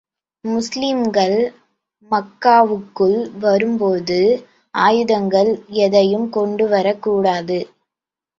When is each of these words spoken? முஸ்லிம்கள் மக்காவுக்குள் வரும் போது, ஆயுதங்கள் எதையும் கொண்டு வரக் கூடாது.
முஸ்லிம்கள் 0.45 1.35
மக்காவுக்குள் 2.11 3.37
வரும் 3.39 3.77
போது, 3.77 4.17
ஆயுதங்கள் 4.73 5.51
எதையும் 5.79 6.29
கொண்டு 6.29 6.67
வரக் 6.67 7.01
கூடாது. 7.01 7.59